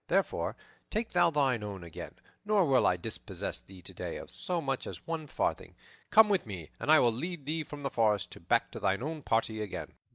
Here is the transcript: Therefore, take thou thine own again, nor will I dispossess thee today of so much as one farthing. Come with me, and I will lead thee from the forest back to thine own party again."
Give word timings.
Therefore, 0.07 0.55
take 0.89 1.09
thou 1.09 1.29
thine 1.29 1.61
own 1.61 1.83
again, 1.83 2.15
nor 2.43 2.65
will 2.65 2.87
I 2.87 2.97
dispossess 2.97 3.59
thee 3.59 3.83
today 3.83 4.17
of 4.17 4.31
so 4.31 4.59
much 4.59 4.87
as 4.87 5.05
one 5.05 5.27
farthing. 5.27 5.75
Come 6.09 6.27
with 6.27 6.47
me, 6.47 6.71
and 6.79 6.91
I 6.91 6.97
will 6.99 7.11
lead 7.13 7.45
thee 7.45 7.63
from 7.63 7.81
the 7.81 7.91
forest 7.91 8.35
back 8.47 8.71
to 8.71 8.79
thine 8.79 9.03
own 9.03 9.21
party 9.21 9.61
again." 9.61 9.93